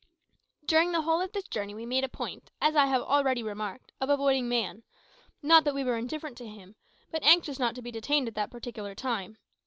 During 0.65 0.91
the 0.93 1.03
whole 1.03 1.21
of 1.21 1.31
this 1.31 1.47
journey 1.47 1.75
we 1.75 1.85
made 1.85 2.03
a 2.03 2.09
point, 2.09 2.49
as 2.59 2.75
I 2.75 2.87
have 2.87 3.03
already 3.03 3.43
remarked, 3.43 3.91
of 4.01 4.09
avoiding 4.09 4.49
man; 4.49 4.81
not 5.43 5.63
that 5.63 5.75
we 5.75 5.83
were 5.83 5.95
indifferent 5.99 6.39
to 6.39 6.47
him, 6.47 6.73
but 7.11 7.21
anxious 7.21 7.59
not 7.59 7.75
to 7.75 7.83
be 7.83 7.91
detained 7.91 8.27
at 8.27 8.33
that 8.33 8.49
particular 8.49 8.95
time. 8.95 9.37